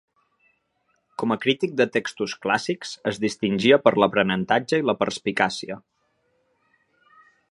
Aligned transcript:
Com 1.23 1.33
a 1.33 1.37
crític 1.43 1.75
de 1.81 1.85
textos 1.97 2.33
clàssics, 2.45 2.95
es 3.13 3.21
distingia 3.25 3.79
per 3.85 3.95
l'aprenentatge 4.03 4.81
i 4.83 4.89
la 4.91 4.99
perspicàcia. 5.03 5.81